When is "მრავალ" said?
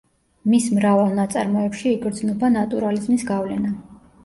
0.77-1.13